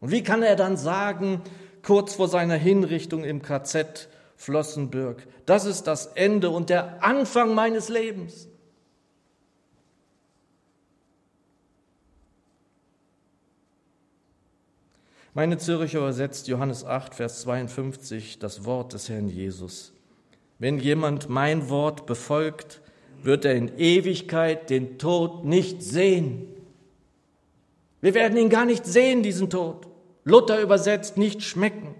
Und 0.00 0.10
wie 0.10 0.22
kann 0.22 0.42
er 0.42 0.56
dann 0.56 0.76
sagen, 0.76 1.40
kurz 1.82 2.14
vor 2.14 2.28
seiner 2.28 2.56
Hinrichtung 2.56 3.24
im 3.24 3.40
KZ 3.40 4.08
Flossenbürg, 4.36 5.26
das 5.46 5.64
ist 5.64 5.84
das 5.84 6.06
Ende 6.08 6.50
und 6.50 6.68
der 6.68 7.02
Anfang 7.02 7.54
meines 7.54 7.88
Lebens? 7.88 8.48
Meine 15.32 15.58
Zürcher 15.58 15.98
übersetzt 15.98 16.48
Johannes 16.48 16.84
8, 16.84 17.14
Vers 17.14 17.42
52 17.42 18.38
das 18.38 18.64
Wort 18.64 18.94
des 18.94 19.08
Herrn 19.08 19.28
Jesus. 19.28 19.92
Wenn 20.58 20.78
jemand 20.78 21.28
mein 21.28 21.68
Wort 21.68 22.06
befolgt, 22.06 22.80
wird 23.22 23.44
er 23.44 23.54
in 23.54 23.76
Ewigkeit 23.78 24.70
den 24.70 24.98
Tod 24.98 25.44
nicht 25.44 25.82
sehen. 25.82 26.46
Wir 28.00 28.14
werden 28.14 28.36
ihn 28.38 28.50
gar 28.50 28.64
nicht 28.64 28.86
sehen, 28.86 29.22
diesen 29.22 29.50
Tod. 29.50 29.86
Luther 30.24 30.60
übersetzt 30.60 31.16
nicht 31.16 31.42
schmecken. 31.42 31.94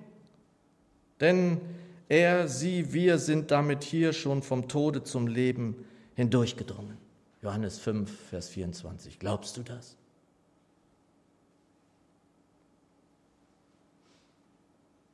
Denn 1.20 1.60
er, 2.08 2.48
sie, 2.48 2.92
wir 2.92 3.18
sind 3.18 3.50
damit 3.50 3.82
hier 3.82 4.12
schon 4.12 4.42
vom 4.42 4.68
Tode 4.68 5.02
zum 5.02 5.26
Leben 5.26 5.84
hindurchgedrungen. 6.14 6.96
Johannes 7.42 7.78
5, 7.78 8.10
Vers 8.30 8.48
24. 8.48 9.18
Glaubst 9.18 9.56
du 9.56 9.62
das? 9.62 9.96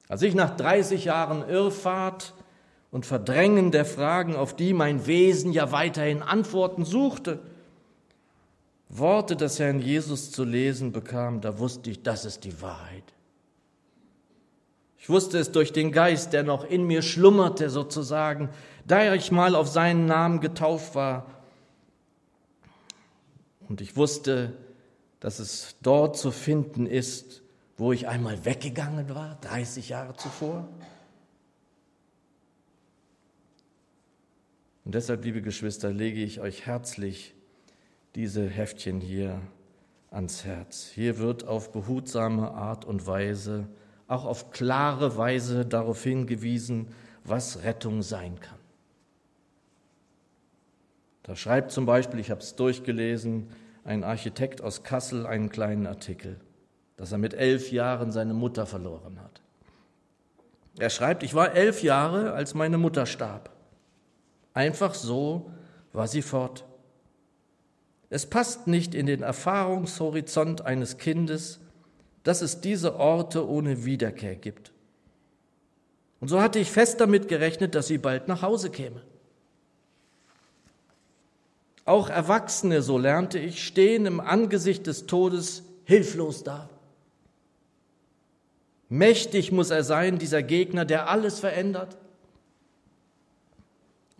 Als 0.09 0.23
ich 0.23 0.35
nach 0.35 0.57
30 0.57 1.07
Jahren 1.07 1.49
Irrfahrt 1.49 2.35
und 2.93 3.07
Verdrängen 3.07 3.73
der 3.73 3.87
Fragen, 3.87 4.37
auf 4.37 4.55
die 4.55 4.75
mein 4.75 5.07
Wesen 5.07 5.53
ja 5.53 5.73
weiterhin 5.73 6.23
Antworten 6.23 6.85
suchte, 6.85 7.41
Worte 8.91 9.35
des 9.35 9.59
Herrn 9.59 9.81
Jesus 9.81 10.31
zu 10.31 10.45
lesen 10.45 10.93
bekam, 10.93 11.41
da 11.41 11.59
wusste 11.59 11.91
ich, 11.91 12.03
das 12.03 12.27
ist 12.27 12.45
die 12.45 12.61
Wahrheit. 12.61 13.15
Ich 14.99 15.09
wusste 15.09 15.39
es 15.39 15.51
durch 15.51 15.73
den 15.73 15.91
Geist, 15.91 16.35
der 16.35 16.43
noch 16.43 16.65
in 16.65 16.87
mir 16.87 17.01
schlummerte 17.01 17.71
sozusagen, 17.71 18.51
da 18.87 19.15
ich 19.15 19.33
mal 19.33 19.55
auf 19.57 19.69
seinen 19.69 20.05
Namen 20.05 20.41
getauft 20.41 20.95
war. 20.95 21.27
Und 23.69 23.81
ich 23.81 23.97
wusste, 23.97 24.53
dass 25.19 25.39
es 25.39 25.77
dort 25.83 26.19
zu 26.19 26.31
finden 26.31 26.85
ist, 26.85 27.43
wo 27.79 27.93
ich 27.93 28.07
einmal 28.07 28.45
weggegangen 28.45 29.15
war, 29.15 29.39
30 29.41 29.89
Jahre 29.89 30.15
zuvor? 30.15 30.69
Und 34.93 34.97
deshalb, 34.97 35.25
liebe 35.25 35.41
Geschwister, 35.41 35.91
lege 35.91 36.23
ich 36.23 36.43
euch 36.43 36.67
herzlich 36.67 37.35
diese 38.15 38.47
Heftchen 38.47 39.01
hier 39.01 39.41
ans 40.11 40.45
Herz. 40.45 40.91
Hier 40.95 41.17
wird 41.17 41.49
auf 41.49 41.73
behutsame 41.73 42.51
Art 42.51 42.85
und 42.85 43.07
Weise, 43.07 43.69
auch 44.07 44.27
auf 44.27 44.51
klare 44.51 45.17
Weise 45.17 45.65
darauf 45.65 46.03
hingewiesen, 46.03 46.89
was 47.25 47.65
Rettung 47.65 48.03
sein 48.03 48.39
kann. 48.39 48.59
Da 51.23 51.37
schreibt 51.37 51.73
zum 51.73 51.87
Beispiel, 51.87 52.21
ich 52.21 52.31
habe 52.31 52.43
es 52.43 52.55
durchgelesen, 52.55 53.49
ein 53.85 54.05
Architekt 54.05 54.61
aus 54.61 54.83
Kassel 54.83 55.25
einen 55.25 55.49
kleinen 55.49 55.87
Artikel 55.87 56.39
dass 56.99 57.13
er 57.13 57.19
mit 57.19 57.33
elf 57.33 57.73
Jahren 57.73 58.13
seine 58.13 58.35
Mutter 58.35 58.67
verloren 58.67 59.19
hat. 59.21 59.41
Er 60.79 60.91
schreibt, 60.91 61.23
ich 61.23 61.33
war 61.33 61.53
elf 61.53 61.83
Jahre, 61.83 62.35
als 62.35 62.53
meine 62.53 62.77
Mutter 62.77 63.07
starb. 63.07 63.49
Einfach 64.55 64.95
so 64.95 65.51
war 65.93 66.09
sie 66.09 66.23
fort. 66.23 66.65
Es 68.11 68.27
passt 68.27 68.67
nicht 68.67 68.95
in 68.95 69.07
den 69.07 69.23
Erfahrungshorizont 69.23 70.67
eines 70.67 70.99
Kindes, 70.99 71.61
dass 72.25 72.43
es 72.43 72.61
diese 72.61 72.97
Orte 72.97 73.49
ohne 73.49 73.85
Wiederkehr 73.85 74.37
gibt. 74.37 74.73
Und 76.21 76.29
so 76.29 76.41
hatte 76.41 76.59
ich 76.59 76.71
fest 76.71 77.01
damit 77.01 77.29
gerechnet, 77.29 77.75
dass 77.75 77.89
sie 77.89 77.99
bald 77.99 78.29
nach 78.29 78.43
Hause 78.43 78.71
käme. 78.71 79.03
Auch 81.85 82.11
Erwachsene, 82.11 82.83
so 82.83 82.97
lernte 82.97 83.39
ich, 83.39 83.65
stehen 83.65 84.07
im 84.07 84.21
Angesicht 84.21 84.87
des 84.87 85.07
Todes 85.07 85.65
hilflos 85.85 86.45
da. 86.45 86.69
Mächtig 88.89 89.51
muss 89.51 89.71
er 89.71 89.83
sein, 89.83 90.19
dieser 90.19 90.43
Gegner, 90.43 90.85
der 90.85 91.09
alles 91.09 91.41
verändert. 91.41 91.97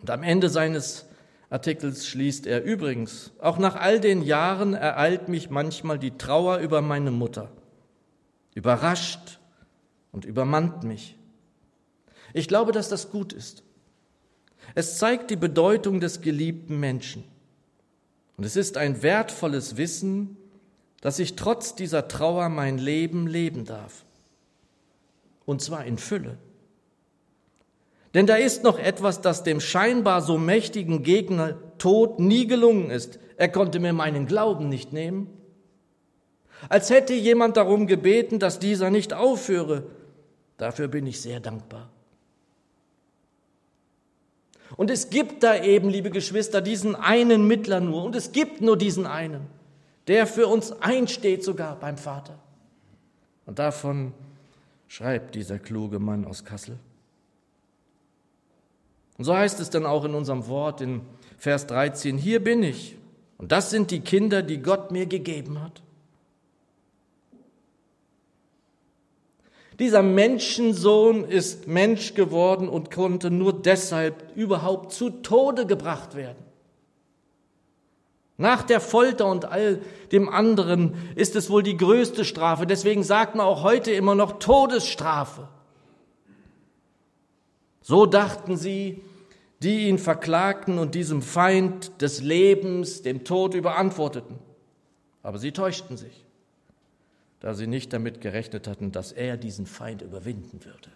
Und 0.03 0.09
am 0.09 0.21
Ende 0.21 0.49
seines 0.49 1.05
Artikels 1.49 2.05
schließt 2.05 2.45
er 2.45 2.61
übrigens, 2.61 3.31
auch 3.39 3.57
nach 3.57 3.77
all 3.77 4.01
den 4.01 4.21
Jahren 4.21 4.73
ereilt 4.73 5.29
mich 5.29 5.49
manchmal 5.49 5.97
die 5.97 6.17
Trauer 6.17 6.57
über 6.57 6.81
meine 6.81 7.09
Mutter, 7.09 7.49
überrascht 8.53 9.39
und 10.11 10.25
übermannt 10.25 10.83
mich. 10.83 11.17
Ich 12.33 12.49
glaube, 12.49 12.73
dass 12.73 12.89
das 12.89 13.11
gut 13.11 13.31
ist. 13.31 13.63
Es 14.75 14.97
zeigt 14.97 15.31
die 15.31 15.37
Bedeutung 15.37 16.01
des 16.01 16.19
geliebten 16.19 16.81
Menschen. 16.81 17.23
Und 18.35 18.43
es 18.43 18.57
ist 18.57 18.75
ein 18.75 19.03
wertvolles 19.03 19.77
Wissen, 19.77 20.35
dass 20.99 21.17
ich 21.17 21.37
trotz 21.37 21.75
dieser 21.75 22.09
Trauer 22.09 22.49
mein 22.49 22.77
Leben 22.77 23.25
leben 23.25 23.63
darf 23.63 24.03
und 25.45 25.61
zwar 25.61 25.85
in 25.85 25.97
Fülle. 25.97 26.37
Denn 28.13 28.27
da 28.27 28.35
ist 28.35 28.63
noch 28.63 28.77
etwas, 28.77 29.21
das 29.21 29.43
dem 29.43 29.59
scheinbar 29.59 30.21
so 30.21 30.37
mächtigen 30.37 31.03
Gegner 31.03 31.57
Tod 31.79 32.19
nie 32.19 32.45
gelungen 32.45 32.91
ist. 32.91 33.19
Er 33.37 33.49
konnte 33.49 33.79
mir 33.79 33.93
meinen 33.93 34.27
Glauben 34.27 34.69
nicht 34.69 34.93
nehmen. 34.93 35.27
Als 36.69 36.89
hätte 36.89 37.13
jemand 37.13 37.57
darum 37.57 37.87
gebeten, 37.87 38.39
dass 38.39 38.59
dieser 38.59 38.89
nicht 38.89 39.13
aufhöre. 39.13 39.87
Dafür 40.57 40.87
bin 40.87 41.07
ich 41.07 41.21
sehr 41.21 41.39
dankbar. 41.39 41.89
Und 44.75 44.89
es 44.89 45.09
gibt 45.09 45.43
da 45.43 45.61
eben, 45.61 45.89
liebe 45.89 46.09
Geschwister, 46.09 46.61
diesen 46.61 46.95
einen 46.95 47.47
Mittler 47.47 47.79
nur. 47.79 48.03
Und 48.03 48.15
es 48.15 48.31
gibt 48.31 48.61
nur 48.61 48.77
diesen 48.77 49.05
einen, 49.05 49.47
der 50.07 50.25
für 50.25 50.47
uns 50.47 50.71
einsteht 50.81 51.43
sogar 51.43 51.79
beim 51.79 51.97
Vater. 51.97 52.39
Und 53.45 53.59
davon 53.59 54.13
schreibt 54.87 55.35
dieser 55.35 55.59
kluge 55.59 55.99
Mann 55.99 56.25
aus 56.25 56.45
Kassel. 56.45 56.77
Und 59.23 59.27
so 59.27 59.37
heißt 59.37 59.61
es 59.61 59.69
dann 59.69 59.85
auch 59.85 60.03
in 60.03 60.15
unserem 60.15 60.49
Wort 60.49 60.81
in 60.81 60.99
Vers 61.37 61.65
13, 61.67 62.17
hier 62.17 62.43
bin 62.43 62.61
ich. 62.61 62.97
Und 63.37 63.53
das 63.53 63.69
sind 63.69 63.89
die 63.89 64.01
Kinder, 64.01 64.41
die 64.41 64.61
Gott 64.61 64.91
mir 64.91 65.05
gegeben 65.05 65.61
hat. 65.63 65.81
Dieser 69.79 70.03
Menschensohn 70.03 71.23
ist 71.23 71.67
Mensch 71.67 72.15
geworden 72.15 72.67
und 72.67 72.91
konnte 72.91 73.31
nur 73.31 73.53
deshalb 73.53 74.35
überhaupt 74.35 74.91
zu 74.91 75.09
Tode 75.09 75.67
gebracht 75.67 76.15
werden. 76.15 76.43
Nach 78.35 78.61
der 78.61 78.81
Folter 78.81 79.27
und 79.27 79.45
all 79.45 79.79
dem 80.11 80.27
anderen 80.27 80.95
ist 81.15 81.37
es 81.37 81.49
wohl 81.49 81.63
die 81.63 81.77
größte 81.77 82.25
Strafe. 82.25 82.67
Deswegen 82.67 83.03
sagt 83.03 83.35
man 83.35 83.45
auch 83.45 83.63
heute 83.63 83.93
immer 83.93 84.15
noch 84.15 84.39
Todesstrafe. 84.39 85.47
So 87.79 88.05
dachten 88.05 88.57
sie, 88.57 89.01
die 89.63 89.87
ihn 89.87 89.97
verklagten 89.97 90.77
und 90.77 90.95
diesem 90.95 91.21
Feind 91.21 92.01
des 92.01 92.21
Lebens, 92.21 93.01
dem 93.01 93.23
Tod 93.23 93.53
überantworteten. 93.53 94.37
Aber 95.21 95.37
sie 95.37 95.51
täuschten 95.51 95.97
sich 95.97 96.23
da 97.43 97.53
sie 97.53 97.67
nicht 97.67 97.91
damit 97.91 98.21
gerechnet 98.21 98.69
hatten, 98.69 98.93
dass 98.93 99.11
er 99.11 99.35
diesen 99.35 99.65
Feind 99.65 100.01
überwinden 100.01 100.63
würde. 100.63 100.89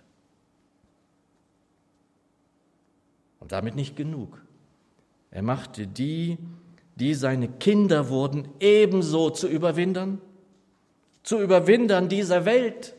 Und 3.42 3.52
damit 3.52 3.76
nicht 3.76 3.98
genug. 3.98 4.42
Er 5.30 5.42
machte 5.42 5.88
die, 5.88 6.38
die 6.96 7.16
seine 7.16 7.50
Kinder 7.50 8.08
wurden, 8.08 8.48
ebenso 8.62 9.30
zu 9.30 9.50
Überwindern, 9.50 10.22
zu 11.22 11.42
Überwindern 11.42 12.08
dieser 12.08 12.46
Welt, 12.46 12.96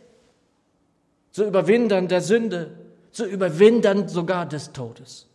zu 1.30 1.46
Überwindern 1.46 2.06
der 2.06 2.20
Sünde, 2.20 2.76
zu 3.12 3.24
Überwindern 3.24 4.08
sogar 4.08 4.44
des 4.44 4.74
Todes. 4.74 5.26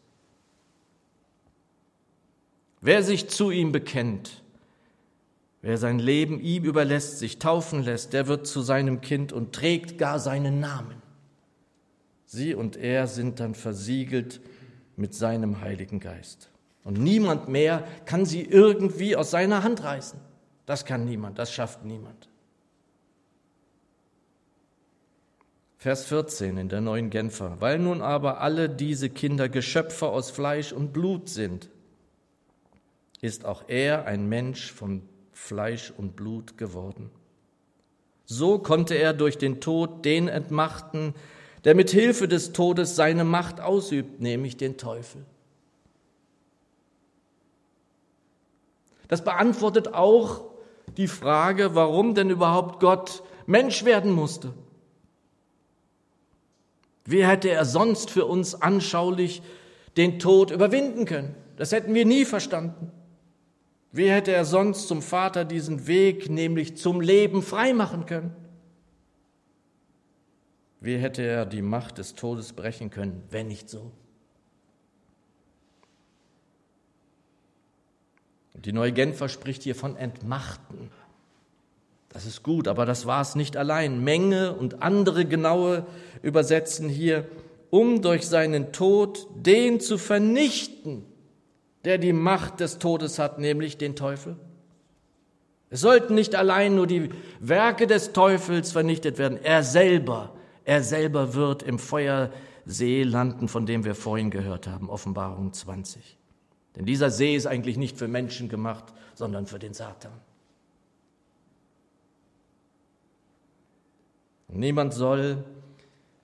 Wer 2.83 3.01
sich 3.01 3.29
zu 3.29 3.49
ihm 3.49 3.71
bekennt, 3.71 4.43
Wer 5.63 5.77
sein 5.77 5.97
Leben 5.97 6.41
ihm 6.41 6.65
überlässt, 6.65 7.19
sich 7.19 7.39
taufen 7.39 7.83
lässt, 7.83 8.11
der 8.11 8.27
wird 8.27 8.45
zu 8.45 8.59
seinem 8.59 8.99
Kind 8.99 9.31
und 9.31 9.53
trägt 9.55 9.97
gar 9.97 10.19
seinen 10.19 10.59
Namen. 10.59 11.01
Sie 12.25 12.53
und 12.53 12.75
er 12.75 13.07
sind 13.07 13.39
dann 13.39 13.55
versiegelt 13.55 14.41
mit 14.97 15.13
seinem 15.13 15.61
Heiligen 15.61 16.01
Geist. 16.01 16.49
Und 16.83 16.99
niemand 16.99 17.47
mehr 17.47 17.87
kann 18.03 18.25
sie 18.25 18.41
irgendwie 18.41 19.15
aus 19.15 19.31
seiner 19.31 19.63
Hand 19.63 19.85
reißen. 19.85 20.19
Das 20.65 20.83
kann 20.83 21.05
niemand, 21.05 21.39
das 21.39 21.53
schafft 21.53 21.85
niemand. 21.85 22.27
Vers 25.77 26.03
14 26.07 26.57
in 26.57 26.67
der 26.67 26.81
neuen 26.81 27.09
Genfer. 27.09 27.55
Weil 27.61 27.79
nun 27.79 28.01
aber 28.01 28.41
alle 28.41 28.67
diese 28.69 29.09
Kinder 29.09 29.47
Geschöpfe 29.47 30.07
aus 30.07 30.29
Fleisch 30.29 30.73
und 30.73 30.91
Blut 30.91 31.29
sind, 31.29 31.69
ist 33.23 33.45
auch 33.45 33.63
er 33.69 34.05
ein 34.05 34.27
Mensch 34.27 34.73
vom 34.73 35.01
Fleisch 35.31 35.93
und 35.95 36.17
Blut 36.17 36.57
geworden. 36.57 37.09
So 38.25 38.59
konnte 38.59 38.95
er 38.95 39.13
durch 39.13 39.37
den 39.37 39.61
Tod 39.61 40.03
den 40.03 40.27
entmachten, 40.27 41.15
der 41.63 41.73
mit 41.73 41.89
Hilfe 41.89 42.27
des 42.27 42.51
Todes 42.51 42.97
seine 42.97 43.23
Macht 43.23 43.61
ausübt, 43.61 44.19
nämlich 44.19 44.57
den 44.57 44.75
Teufel. 44.75 45.25
Das 49.07 49.23
beantwortet 49.23 49.93
auch 49.93 50.41
die 50.97 51.07
Frage, 51.07 51.75
warum 51.75 52.15
denn 52.15 52.29
überhaupt 52.29 52.81
Gott 52.81 53.23
Mensch 53.45 53.85
werden 53.85 54.11
musste. 54.11 54.53
Wie 57.05 57.25
hätte 57.25 57.49
er 57.49 57.63
sonst 57.63 58.11
für 58.11 58.25
uns 58.25 58.53
anschaulich 58.53 59.41
den 59.95 60.19
Tod 60.19 60.51
überwinden 60.51 61.05
können? 61.05 61.35
Das 61.55 61.71
hätten 61.71 61.93
wir 61.93 62.05
nie 62.05 62.25
verstanden. 62.25 62.91
Wie 63.93 64.09
hätte 64.09 64.31
er 64.31 64.43
sonst 64.43 64.87
zum 64.87 65.03
Vater 65.03 65.45
diesen 65.45 65.85
Weg, 65.85 66.27
nämlich 66.27 66.75
zum 66.77 66.99
Leben, 66.99 67.43
freimachen 67.43 68.07
können? 68.07 68.35
Wie 70.81 70.97
hätte 70.97 71.21
er 71.21 71.45
die 71.45 71.61
Macht 71.61 71.99
des 71.99 72.15
Todes 72.15 72.53
brechen 72.53 72.89
können, 72.89 73.21
wenn 73.29 73.47
nicht 73.47 73.69
so? 73.69 73.91
Die 78.55 78.73
Neue 78.73 78.93
Genfer 78.93 79.29
spricht 79.29 79.61
hier 79.61 79.75
von 79.75 79.95
Entmachten. 79.95 80.89
Das 82.09 82.25
ist 82.25 82.41
gut, 82.41 82.67
aber 82.67 82.87
das 82.87 83.05
war 83.05 83.21
es 83.21 83.35
nicht 83.35 83.55
allein. 83.57 84.03
Menge 84.03 84.53
und 84.53 84.81
andere 84.81 85.25
genaue 85.25 85.85
übersetzen 86.23 86.89
hier, 86.89 87.27
um 87.69 88.01
durch 88.01 88.27
seinen 88.27 88.71
Tod 88.71 89.27
den 89.35 89.79
zu 89.79 89.99
vernichten, 89.99 91.05
der 91.85 91.97
die 91.97 92.13
Macht 92.13 92.59
des 92.59 92.79
Todes 92.79 93.19
hat, 93.19 93.39
nämlich 93.39 93.77
den 93.77 93.95
Teufel? 93.95 94.35
Es 95.69 95.81
sollten 95.81 96.13
nicht 96.13 96.35
allein 96.35 96.75
nur 96.75 96.87
die 96.87 97.09
Werke 97.39 97.87
des 97.87 98.13
Teufels 98.13 98.71
vernichtet 98.71 99.17
werden, 99.17 99.39
er 99.43 99.63
selber, 99.63 100.33
er 100.65 100.83
selber 100.83 101.33
wird 101.33 101.63
im 101.63 101.79
Feuersee 101.79 103.03
landen, 103.03 103.47
von 103.47 103.65
dem 103.65 103.83
wir 103.83 103.95
vorhin 103.95 104.29
gehört 104.29 104.67
haben, 104.67 104.89
Offenbarung 104.89 105.51
20. 105.51 106.17
Denn 106.75 106.85
dieser 106.85 107.09
See 107.09 107.35
ist 107.35 107.47
eigentlich 107.47 107.77
nicht 107.77 107.97
für 107.97 108.07
Menschen 108.07 108.49
gemacht, 108.49 108.85
sondern 109.15 109.47
für 109.47 109.59
den 109.59 109.73
Satan. 109.73 110.11
niemand 114.55 114.93
soll 114.93 115.43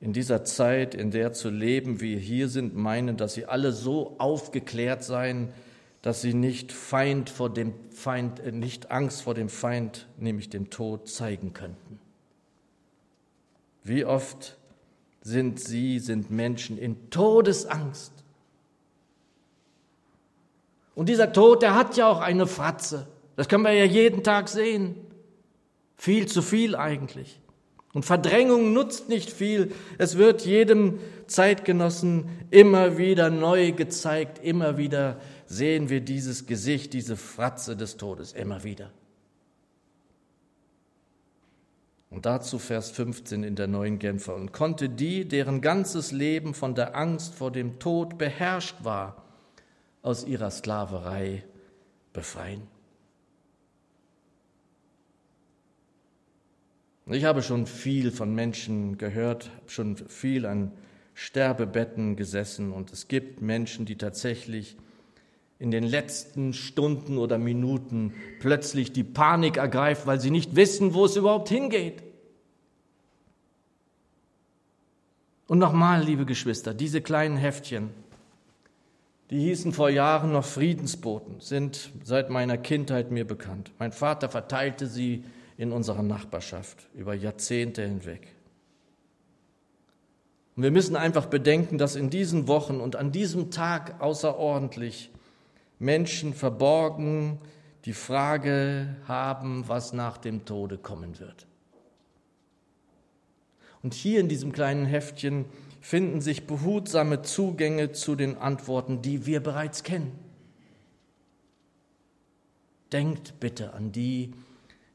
in 0.02 0.14
dieser 0.14 0.44
Zeit, 0.46 0.96
in 0.96 1.12
der 1.12 1.34
zu 1.34 1.50
leben, 1.50 2.00
wie 2.00 2.18
hier 2.18 2.48
sind, 2.48 2.76
meinen, 2.76 3.18
dass 3.18 3.34
sie 3.34 3.46
alle 3.46 3.74
so 3.74 4.16
aufgeklärt 4.18 5.04
seien, 5.04 5.50
dass 6.02 6.22
sie 6.22 6.34
nicht 6.34 6.72
Feind 6.72 7.30
vor 7.30 7.50
dem 7.50 7.74
Feind, 7.92 8.40
äh, 8.40 8.52
nicht 8.52 8.92
Angst 8.92 9.24
vor 9.24 9.34
dem 9.34 9.50
Feind, 9.50 10.08
nämlich 10.18 10.50
dem 10.50 10.70
Tod, 10.70 11.10
zeigen 11.10 11.54
könnten. 11.54 12.00
Wie 13.84 14.06
oft 14.06 14.58
sind 15.22 15.60
sie, 15.60 16.00
sind 16.00 16.32
Menschen 16.32 16.78
in 16.78 17.10
Todesangst. 17.10 18.14
Und 20.96 21.10
dieser 21.10 21.34
Tod, 21.34 21.62
der 21.62 21.76
hat 21.76 21.98
ja 21.98 22.08
auch 22.08 22.22
eine 22.22 22.48
Fratze. 22.48 23.08
Das 23.36 23.48
können 23.48 23.64
wir 23.64 23.74
ja 23.74 23.86
jeden 23.86 24.24
Tag 24.24 24.48
sehen. 24.48 24.96
Viel 25.98 26.28
zu 26.28 26.42
viel 26.42 26.76
eigentlich. 26.76 27.40
Und 27.94 28.06
Verdrängung 28.06 28.74
nutzt 28.74 29.10
nicht 29.10 29.32
viel. 29.32 29.72
Es 29.98 30.18
wird 30.18 30.46
jedem 30.46 31.00
Zeitgenossen 31.26 32.26
immer 32.52 32.98
wieder 32.98 33.30
neu 33.32 33.72
gezeigt. 33.72 34.40
Immer 34.44 34.78
wieder 34.78 35.20
sehen 35.48 35.90
wir 35.90 36.02
dieses 36.02 36.46
Gesicht, 36.46 36.94
diese 36.94 37.18
Fratze 37.18 37.76
des 37.76 37.98
Todes. 37.98 38.34
Immer 38.34 38.64
wieder. 38.64 38.92
Und 42.12 42.26
dazu 42.26 42.60
Vers 42.60 42.92
15 42.92 43.44
in 43.44 43.56
der 43.56 43.68
neuen 43.68 43.98
Genfer. 43.98 44.36
Und 44.36 44.52
konnte 44.52 44.90
die, 44.90 45.28
deren 45.28 45.62
ganzes 45.62 46.12
Leben 46.12 46.54
von 46.54 46.76
der 46.76 46.96
Angst 46.96 47.36
vor 47.36 47.52
dem 47.52 47.80
Tod 47.80 48.18
beherrscht 48.18 48.84
war, 48.84 49.24
aus 50.02 50.26
ihrer 50.26 50.50
Sklaverei 50.52 51.44
befreien. 52.14 52.79
Ich 57.12 57.26
habe 57.26 57.42
schon 57.42 57.66
viel 57.66 58.12
von 58.12 58.36
Menschen 58.36 59.00
gehört, 59.00 59.50
schon 59.66 59.98
viel 59.98 60.46
an 60.46 60.72
Sterbebetten 61.16 62.16
gesessen 62.16 62.72
und 62.72 62.94
es 62.94 63.08
gibt 63.08 63.42
Menschen, 63.42 63.86
die 63.88 63.98
tatsächlich 63.98 64.78
in 65.58 65.72
den 65.72 65.84
letzten 65.84 66.54
Stunden 66.54 67.18
oder 67.18 67.40
Minuten 67.40 68.14
plötzlich 68.40 68.94
die 68.94 69.04
Panik 69.04 69.58
ergreift, 69.58 70.06
weil 70.06 70.20
sie 70.20 70.30
nicht 70.30 70.56
wissen, 70.56 70.94
wo 70.94 71.06
es 71.06 71.16
überhaupt 71.16 71.50
hingeht. 71.50 72.04
Und 75.48 75.58
nochmal, 75.58 76.04
liebe 76.04 76.28
Geschwister, 76.28 76.76
diese 76.76 77.02
kleinen 77.02 77.38
Heftchen, 77.38 77.90
die 79.32 79.40
hießen 79.40 79.74
vor 79.74 79.90
Jahren 79.90 80.32
noch 80.32 80.46
Friedensboten, 80.46 81.40
sind 81.40 81.90
seit 82.04 82.30
meiner 82.30 82.60
Kindheit 82.60 83.10
mir 83.10 83.26
bekannt. 83.26 83.72
Mein 83.80 83.92
Vater 83.92 84.30
verteilte 84.30 84.86
sie 84.86 85.24
in 85.60 85.74
unserer 85.74 86.04
Nachbarschaft 86.04 86.88
über 86.96 87.14
Jahrzehnte 87.14 87.84
hinweg. 87.86 88.34
Und 90.56 90.64
wir 90.64 90.72
müssen 90.72 90.96
einfach 90.96 91.26
bedenken, 91.26 91.78
dass 91.78 91.98
in 91.98 92.10
diesen 92.10 92.48
Wochen 92.48 92.80
und 92.80 92.96
an 92.96 93.12
diesem 93.12 93.52
Tag 93.52 94.00
außerordentlich 94.00 95.12
Menschen 95.78 96.34
verborgen 96.34 97.40
die 97.84 97.92
Frage 97.92 98.96
haben, 99.06 99.68
was 99.68 99.92
nach 99.92 100.18
dem 100.18 100.46
Tode 100.46 100.78
kommen 100.78 101.20
wird. 101.20 101.46
Und 103.84 103.94
hier 103.94 104.22
in 104.22 104.30
diesem 104.30 104.54
kleinen 104.54 104.86
Heftchen 104.86 105.44
finden 105.82 106.22
sich 106.22 106.48
behutsame 106.48 107.22
Zugänge 107.22 107.92
zu 107.92 108.16
den 108.16 108.38
Antworten, 108.38 109.02
die 109.02 109.26
wir 109.26 109.44
bereits 109.44 109.84
kennen. 109.84 110.14
Denkt 112.94 113.42
bitte 113.42 113.74
an 113.74 113.92
die, 113.92 114.34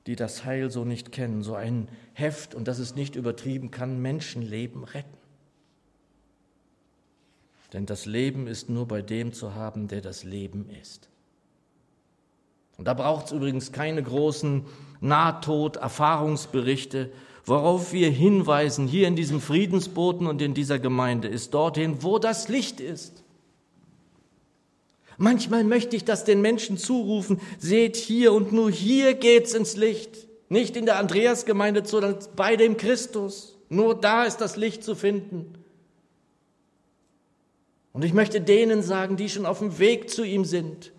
die 0.06 0.16
das 0.16 0.44
Heil 0.44 0.70
so 0.70 0.84
nicht 0.84 1.12
kennen. 1.12 1.42
So 1.42 1.54
ein 1.54 1.88
Heft, 2.12 2.54
und 2.54 2.68
das 2.68 2.78
ist 2.78 2.94
nicht 2.96 3.16
übertrieben, 3.16 3.70
kann 3.70 4.00
Menschenleben 4.00 4.84
retten. 4.84 5.16
Denn 7.72 7.86
das 7.86 8.04
Leben 8.06 8.46
ist 8.46 8.70
nur 8.70 8.86
bei 8.86 9.02
dem 9.02 9.32
zu 9.32 9.54
haben, 9.54 9.88
der 9.88 10.00
das 10.00 10.22
Leben 10.22 10.70
ist. 10.80 11.08
Und 12.76 12.86
da 12.86 12.94
braucht 12.94 13.26
es 13.26 13.32
übrigens 13.32 13.72
keine 13.72 14.00
großen 14.02 14.64
Nahtod-Erfahrungsberichte. 15.00 17.10
Worauf 17.44 17.92
wir 17.92 18.10
hinweisen 18.10 18.86
hier 18.86 19.08
in 19.08 19.16
diesem 19.16 19.40
Friedensboten 19.40 20.28
und 20.28 20.40
in 20.40 20.54
dieser 20.54 20.78
Gemeinde 20.78 21.26
ist 21.28 21.52
dorthin, 21.52 22.02
wo 22.02 22.20
das 22.20 22.48
Licht 22.48 22.80
ist. 22.80 23.23
Manchmal 25.16 25.64
möchte 25.64 25.96
ich 25.96 26.05
das 26.05 26.24
den 26.24 26.40
Menschen 26.40 26.79
zurufen, 26.79 27.40
seht 27.59 27.96
hier 27.96 28.33
und 28.33 28.53
nur 28.53 28.70
hier 28.70 29.14
geht's 29.14 29.55
ins 29.55 29.77
Licht. 29.77 30.27
Nicht 30.48 30.77
in 30.77 30.87
der 30.87 30.98
Andreasgemeinde, 30.98 31.85
sondern 31.85 32.18
bei 32.37 32.57
dem 32.57 32.77
Christus. 32.77 33.57
Nur 33.68 33.94
da 33.94 34.24
ist 34.24 34.38
das 34.38 34.57
Licht 34.57 34.85
zu 34.85 34.94
finden. 34.94 35.55
Und 37.92 38.05
ich 38.05 38.12
möchte 38.12 38.40
denen 38.40 38.83
sagen, 38.83 39.16
die 39.16 39.29
schon 39.29 39.46
auf 39.46 39.61
dem 39.61 39.79
Weg 39.79 40.11
zu 40.11 40.24
ihm 40.24 40.44
sind 40.44 40.92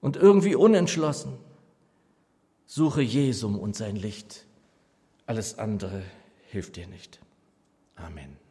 und 0.00 0.16
irgendwie 0.16 0.54
unentschlossen, 0.54 1.38
suche 2.66 3.02
Jesum 3.02 3.58
und 3.58 3.76
sein 3.76 3.96
Licht. 3.96 4.46
Alles 5.26 5.58
andere 5.58 6.02
hilft 6.50 6.76
dir 6.76 6.86
nicht. 6.86 7.20
Amen. 7.96 8.41